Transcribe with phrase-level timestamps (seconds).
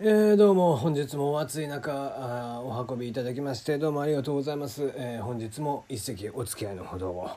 [0.00, 7.30] えー、どうも本日も暑い中あお運びいただきましてどうもありがとうございます、えー、本日も一席お付き合いのほどを、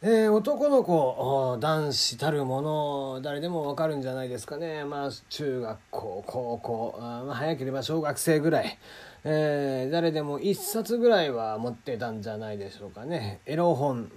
[0.00, 4.86] えー、男の子男子たるもの誰でもわかるんじゃないですかね。
[4.86, 8.78] まあ中学校高校あ、まあ、早ければ小学生ぐらい、
[9.24, 13.40] えー、誰でも一冊ぐらいは持ってたんじゃないでしょうかね。
[13.46, 14.10] エロ本。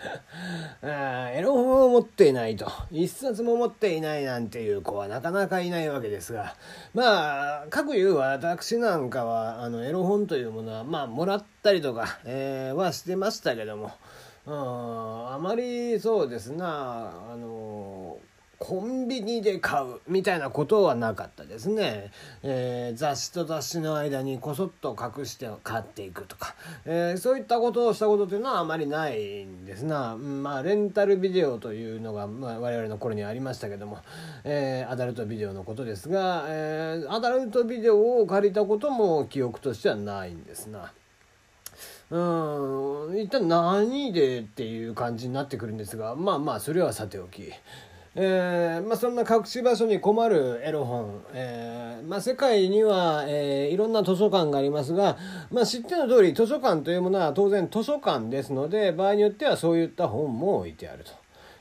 [0.82, 2.70] エロ本を持っていないと。
[2.90, 6.54] 一冊も持っていないなんていう子はなかなかいないわけですが。
[6.94, 13.92] まあ各言う私なんかはあのエロ本というものはまあもらったりとか、えー、はしてましたけども、
[14.46, 14.54] うん、
[15.34, 17.12] あまりそうですな。
[17.32, 18.07] あの
[18.58, 22.10] コンビニで買うみたいなことはなかったですね、
[22.42, 33.98] えー、雑誌と雑誌の間にこそっと隠して買っていくとか、えー、そういったことをしたことというのはあまりないんですな、まあレンタルビデオというのが、まあ、我々の頃にありましたけども、
[34.42, 40.92] えー、アダルトビデオのことですが、えアダルトビデオを借りたことも記憶としてはないんですな。
[42.10, 47.52] うん一体何でっていう感じになってくるんですがまあまあそれはさておき。
[48.20, 55.16] えーまあ、そんな隠し場所に困るエロ本、えーまあ、世界には、えー、いろんな図書館がありますが、
[55.52, 61.04] まあ、知っての通り図書館というものは当然図書館ですので場合によってはそういった本も置いてある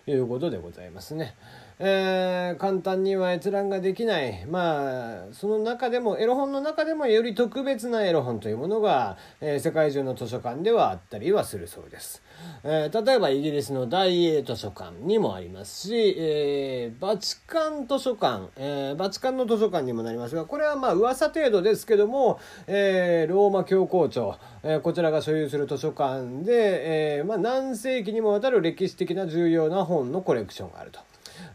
[0.06, 1.36] ということでございますね。
[1.80, 4.46] えー、簡単には閲覧ができない。
[4.48, 12.24] まあその中でもエロ本の中でもより特別なエロ本というものが、えー、世界中の図書館ではあったりはするそうです、
[12.64, 31.00] えー、例えばイギリスの大英図書館にもありますし、えー、バチカン図書館、えー、バチカンの図書館にもなりますがこれはまあ噂程度ですけども、えー、ローマ教皇庁、えー、こちらが所有する図書館で、えーまあ、何世紀にもわたる歴史的な重要な本のコレクションがあると。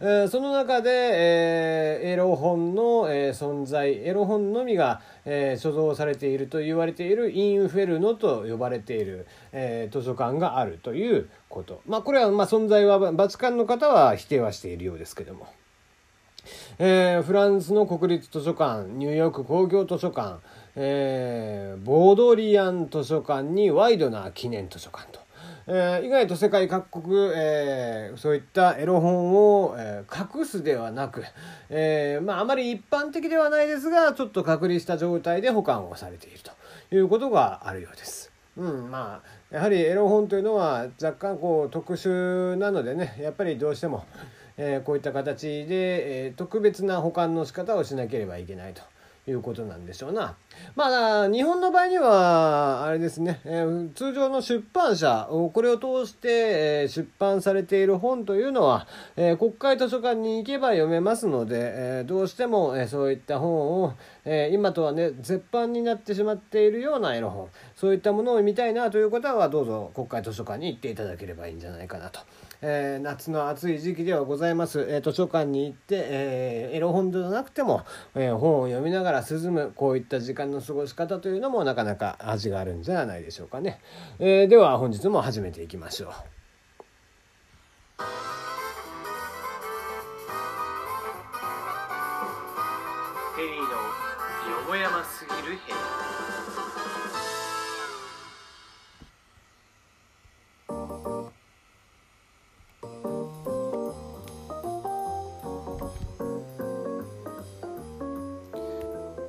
[0.00, 15.46] えー、その中で、えー、エロ本の、えー、存在エロ本のみが、え、所蔵されていると言われているインフェルノと呼ばれている、え、図書館があるということまあこれは、まあ、存在はバチカンの方は否定はしているようですけども。
[16.78, 20.40] えー、フランスの国立図書館ニューヨーク工業図書館、
[20.74, 25.21] えー、ボードリアン図書館にワイドな記念図書館と
[25.74, 31.24] えー、意外と世界各国、えー、そういったエロ本を、えー、隠すではなく、
[31.70, 38.30] えーまあ、あまり一般的ではないですがちょっと隔離した状態で保管をされているということがあるようです。
[38.58, 44.04] うん、まあやはりエロ本というのは若干こう特殊なのでねやっぱりどうしても、
[44.58, 48.82] え、こういった形で、え、特別な保管の仕方をしなければいけないと。
[49.28, 50.34] いうことなんでしょうな。
[50.74, 63.94] まあ、日本の場合には、あれですね、えー、通常の出版社、これを通して、えー、出版されている本というのは、えー、国会図書館に行けば読めますので、えどうしても、えそういった本を、
[64.24, 72.20] え今とはね、絶版になってしまっているようなエロ本、そういったものを見たいなという方は、どうぞ国会図書館に行っていただければいいんじゃないかなと。
[72.62, 77.82] えー、夏の暑い時期ではございます、えー、図書館に行って、えー、エロ本ではなくても、
[78.14, 83.80] え本を読みながら涼むこういった時間の過ごし方というのもなかなか味があるんじゃないでしょうかね、
[84.20, 86.12] えでは本日も始めていきましょう。
[93.36, 93.68] テリーのよ
[94.68, 96.21] もやますぎる部屋。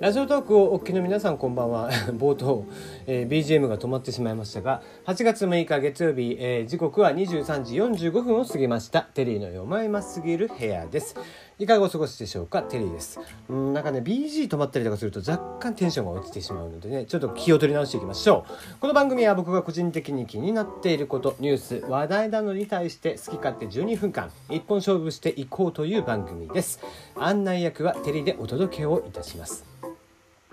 [0.04, 1.90] ラジオトークをお聞きの皆さんこんばんは。
[2.20, 2.66] 冒頭、
[3.08, 7.78] えー、BGM が止まってしまいましたが8月6日月曜日、えー、時刻は23時
[8.10, 9.04] 45分を過ぎました。
[9.04, 11.16] テリーの読まれますぎる部屋です。
[11.58, 12.64] いかがお過ごしでしょうか？
[12.64, 13.18] テリーです。
[13.48, 18.80] うんなんかね BG 止まったりとかすると若干テンションが落ちてしまうのでねちょっと気を取り直していきましょう。
[18.82, 26.82] この番組は僕が個人的に気になっていることニュース話題などに対して好き勝手12分間一本勝負していこうという番組です。
[27.16, 29.73] 案内役はテリーでお届けをいたします。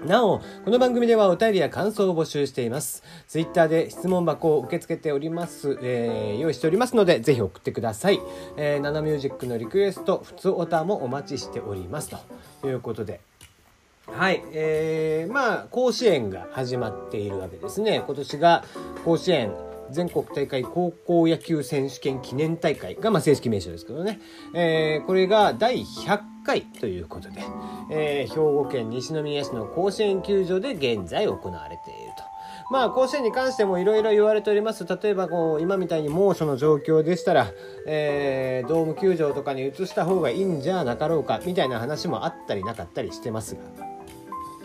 [0.06, 3.02] なお、この番組ではお便りや感想を募集しています。
[3.28, 8.18] ツイッターで質問箱を受け付けております、えー、用意しておりますので、ぜひ送ってください。
[8.56, 12.10] えー、ナナミュージックのリクエスト、普通オタもお待ちしております。
[12.62, 13.20] ということで。
[14.06, 18.02] はい、えー、まあ、甲子園が始まっているわけですね。
[18.06, 18.64] 今年が
[19.04, 19.52] 甲子園
[19.90, 24.20] 全国大会高校野球選手権記念大会が、まあ、正式名称ですけどね、
[24.54, 27.42] えー、これが第100回ということで、
[27.90, 32.30] えー、兵庫県西宮市の甲子園球場で現在行われていると。
[32.70, 37.52] まあ甲子園に関してもいろいろ言われております例えばこう今みたいに猛暑の状況でしたら、
[37.84, 43.60] えー、ドーム球場とかに移した方がいいんじゃなかろうかみたいな話もあったりなかったりしてますが。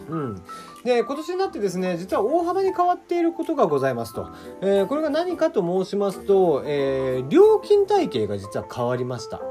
[0.07, 0.43] うん、
[0.85, 4.29] で今年になってですね実は大幅に変わっていることがございますと、
[4.61, 9.41] えー、これが何かと申しますと、えー、料金体系が実は変わりました、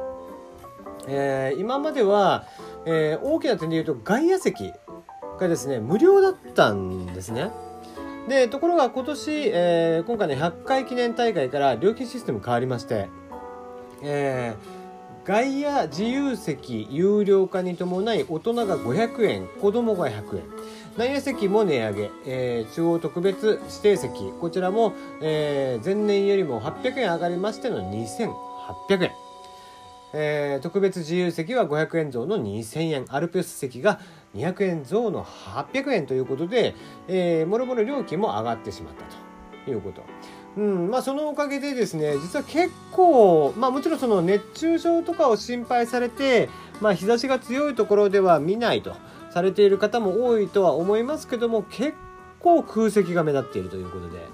[1.08, 2.46] えー、今までは、
[2.86, 4.72] え大きな点で言うと外野席
[5.40, 7.50] がですね無料だったんですね。
[8.28, 13.08] でところが今年、え、今回の100回記念大会から料金システム変わりまして、
[14.02, 14.54] え、
[15.24, 20.44] 外野自由席有料化に伴い大人が500円子供が100円。
[20.96, 24.32] 内野席も値上げ、えー、中央特別指定席。
[24.40, 29.10] こちらも、えー、前年よりも800円上がりましての2800円。
[30.16, 33.04] えー、特別自由席は500円増の2000円。
[33.08, 33.98] アルプス席が
[34.36, 36.76] 200円増の800円ということで、
[37.08, 39.04] えー、もろもろ料金も上がってしまった
[39.64, 40.02] ということ。
[40.56, 46.48] うんまあ、そのおかげでですね実は結構、まあ、もちろんその熱中症とかを心配されて、
[46.80, 48.94] まあ、日差しが強いところでは見ないと。
[49.34, 51.94] されている方も多いとは思いますけども結
[52.38, 54.28] 構空席が目立っているということで、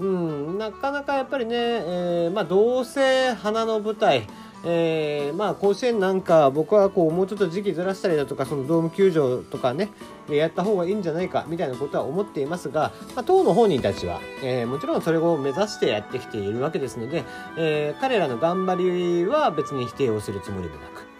[0.00, 4.26] うん、なかなかやっぱりね、えーまあ、どうせ花の舞台
[4.64, 9.90] えー、まあ甲子園なんか僕はこうもうちょっと時期ずらしたりだとかそのドーム球場とかね
[10.30, 17.24] やった方がいいんじゃないかみたいなことは思っていますが、まあ、党の本人たちは、えー、もちろんそれを目指してやってきているわけですので、
[17.58, 21.11] えー、彼らの頑張りは別に否定をするつもりもなく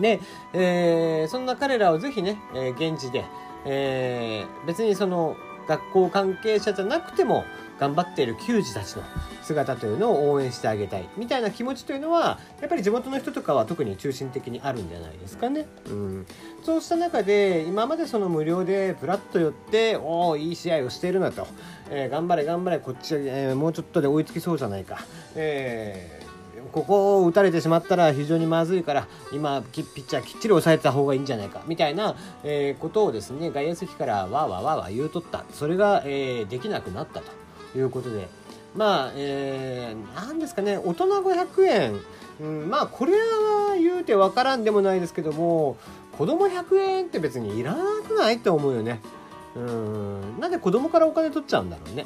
[0.00, 0.20] で、
[0.52, 3.24] えー、そんな彼らをぜひね、えー、現地で、
[3.64, 7.44] えー、別にその学校関係者じゃなくても
[7.78, 9.02] 頑張っている球児たちの
[9.42, 15.66] 姿というのを応援してあげたいみたいな気持ちというのはやっぱり地元の人とかは特に中心的にあるんじゃないですかね。
[15.86, 16.26] うん、
[16.64, 21.46] そうした中で今までその無料でプラッと寄っておおいい試合をしているなと、
[21.90, 25.04] えー、頑張れ頑張れこっち、えー、もうちょっとで追いつきそうじゃないか。
[25.34, 26.25] えー
[26.72, 38.28] ここを打たれてしまったら非常にまずいから今ピッチャーきっちり抑えた方がいいんじゃないかみたいな、えー、ことをですね外野席からわーわーわーわー言うとったそれが、えー、できなくなったということで
[38.76, 42.00] まあ、えー、なんですかね、大人500円、
[42.40, 45.78] うん、まあ、これは言うてわからんでもないですけども、
[46.18, 49.00] 子供100円って別にいらなくないって思うよね。
[49.56, 52.04] うん、なんで子供からお金取っちゃうんだろうね。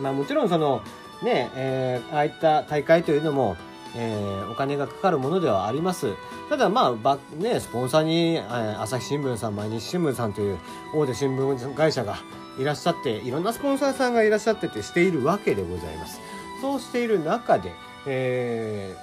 [0.00, 0.80] まあ、もちろんその、
[1.22, 3.56] ね、えー、ああいった大会というのも、
[3.96, 6.14] えー、お金がかかるものではあります。
[6.48, 10.58] ただまあ、ばね、スポンサーに、えー、朝日新聞さん、毎日新聞さんという
[10.94, 12.16] 大手新聞会社が、
[12.58, 16.20] いらっしゃっていろんなスポンサーさんがいらっしゃっててしているわけでございます
[16.60, 17.70] そうしている中で、
[18.06, 18.94] え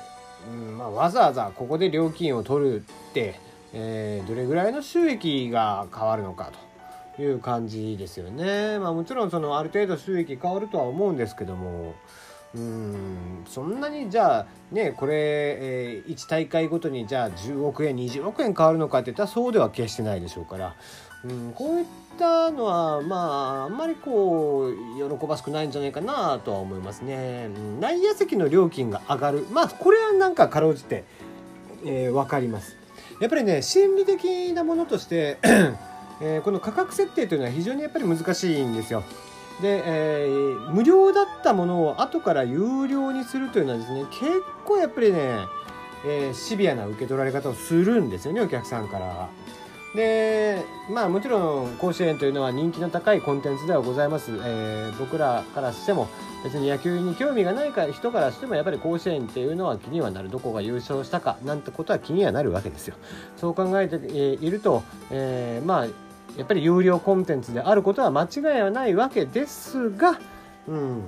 [0.50, 3.39] ーうんまあ、わざわざここで料金を取るって、
[3.73, 6.64] えー、どれぐらいの収益が変わるのかと
[7.19, 11.95] いう感じですよね、まあ、もちろんそのある程度収益変わるとは思うんですけども
[12.56, 20.75] うんそんなにじゃあねこれ、えー、1大会ごとにじゃあ10億円20億円変わるのかっていったらそうでは決してないでしょうから、
[21.25, 21.85] うん、こういっ
[22.17, 23.15] たのはま
[23.61, 29.45] ああんまりこう喜ばしくないんじゃないかなとは思いますね、うん、内野席の料金が上がる。
[29.51, 31.03] まあこれはなんかかろうじて、
[31.85, 32.77] えー、分かります。
[33.19, 35.39] やっぱりね心理的なものとして
[36.21, 39.03] えー、この価格設定というのは非常にやっぱり難しいんですよ。
[39.62, 45.39] で、えー、無料だったものを後から有料にするというのはですね結構やっぱりね、
[46.06, 49.29] えー、シビアな受け取られ方をするんですよねお客さんからは。
[49.95, 56.09] でまあもちろん甲子園というのは人気の高いコンテンツではございます、えー、僕らからしても
[56.44, 60.30] 別に野球に興味がないか人からしてもやっぱり甲子園っていうのは気にはなる。
[60.30, 62.95] どこが優勝したかなんてことは気にはなるわけですよ。
[63.37, 65.87] そう考えていると、えー、まあ
[66.37, 70.19] やっぱり有料コンテンツであることは間違いはないわけですが、
[70.68, 71.01] うん、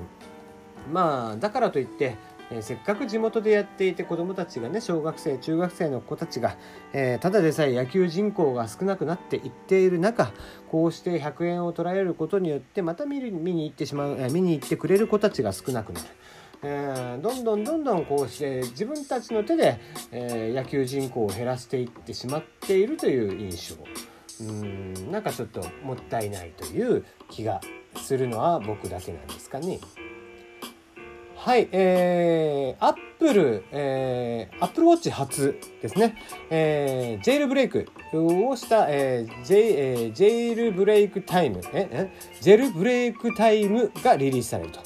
[0.92, 2.16] まあだからといって
[2.50, 6.58] えー、せっかく地元でやっていて子どもたちがね小学生中学生の子たちが、
[6.94, 10.32] えー、ただでさえ野球人口が少なくなっていっている中
[10.70, 16.06] こうして100円を捉えることによってまた見る見に行ってしまう、えー、見に行ってくれる子たちが少なくなる。
[16.64, 19.80] えー、どんどんどんどんこうして自分たちの手で、
[20.12, 23.76] え、野球人口を減らしていってしまっているという印象
[24.42, 27.62] うんなんかちょっともったいないという気が
[27.96, 29.80] するのは僕だけなんですかね。
[31.36, 36.18] はい、えー、アップル、えー、アップルウォッチ初ですね、
[36.50, 44.82] えー、ジェイルブレイクをした、えー、ジェイ、えー、ジェイルブレイクタイム、え、え、ジェルブレイクタイムがリリースされると。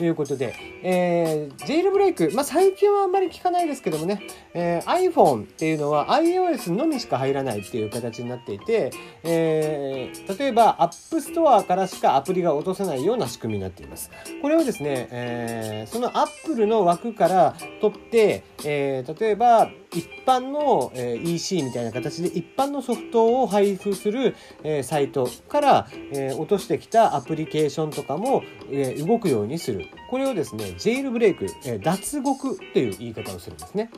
[0.00, 4.22] ということで、えー、ジェイルブレイク、まあ、最近はあんまり聞かないですけどもね、
[4.54, 8.92] えー、iPhone っていうのは iOS のみしか入らないっていう形になっていて、
[9.22, 14.10] えー、例えば App Store からしかアプリが落とせないような仕組みになっています。
[14.40, 33.90] これをですね、えー、その Apple の枠から取って、えー、例えば一般の、え、EC みたいな形で一般のソフトを配布する、え、サイトから、え、落としてきたアプリケーションとかも、え、動くようにするこれをですねジェイルブレイク、え、脱獄っていう言い方をするんですね。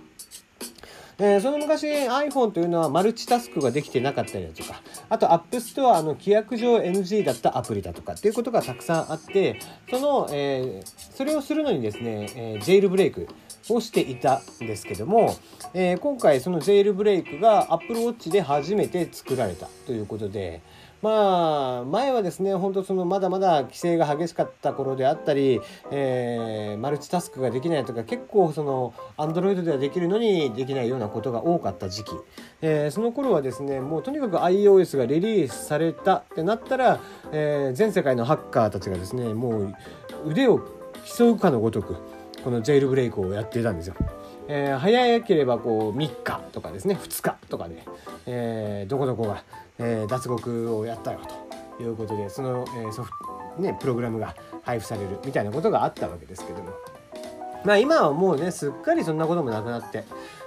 [1.18, 13.28] えー、その昔 iPhone というのはマルチタスクができてなかったりだとかあと App Store の規約上 NG だったアプリだとかっていうことがたくさんあってその、えー、それをするのにですね、えー、ジェイルブレイク
[13.74, 15.36] をしていたんですけども、
[15.74, 20.62] えー、今回そのジェイルブレイクが Apple Watch で初めて作られたということで、
[21.02, 25.60] まあ、前はですね、本当そのまだまだ規制が激しかった頃であったり、
[25.90, 32.12] えー、マルチタスクができないとか、結構その、アンドロイドではできるのにできないようなことが多かった時期。
[32.60, 37.00] えー、その頃はですね、もうとにかく iOS がリリースされたってなったら、
[37.32, 39.74] えー、全世界のハッカーたちがですね、もう
[40.24, 40.60] 腕を
[41.18, 41.96] 競うかのごとく、
[42.42, 43.94] このジェイルブレイクをやってたんですよ。
[44.48, 47.82] えー、早ければこう3日とかですね2日とかで、
[48.26, 49.44] えー、どこどこが、
[49.78, 51.20] えー、脱獄をやったよ
[51.78, 53.12] ということでその、え、ソフ、
[53.62, 56.70] ね、プログラムが配布されるみたいなことがあったわけですけども
[57.64, 60.04] まあ今はもうねすっかりそんなこともなくなって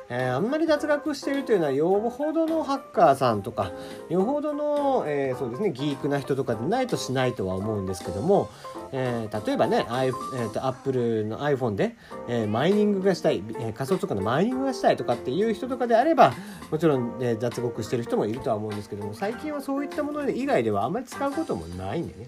[0.09, 3.71] えー、あんまり脱学してるというのはよほどのハッカーさんとか
[4.09, 8.49] よほどの、えー、そうですねギークな人とかでないとしないとは思うんですけども、
[8.91, 11.95] えー、例えばね、I えーと、Apple の iPhone で、
[12.27, 16.33] え、マイニングがしたい、え、仮想通貨のマイニングがしたいとかっていう人とかであれば
[16.71, 22.27] もちろん、え、脱獄してる人もいるとは思うんですけども最近はそういったもの以外ではあんまり使うこともないんでね。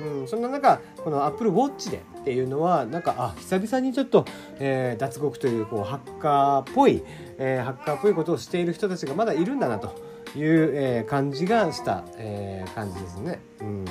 [0.00, 4.24] うん、そんな中この Apple Watch でっていうのはなんかあ久々にちょっと、
[4.58, 7.02] えー、脱獄というこうハッカーっぽい、
[7.38, 9.94] えー、ハッカーっぽいことをしている人たちがまだいるんだなと
[10.36, 13.40] いう、えー、感じがした、えー、感じですね。
[13.60, 13.84] うん、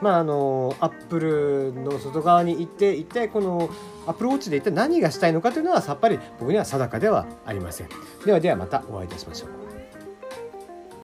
[0.00, 3.68] まああのアップルの外側に行って一体この
[4.06, 7.88] アップルウォッチで一体何がしたいのかというのはさっぱり僕には定かではありません。
[8.24, 9.63] ではではまたお会いいたしましょう。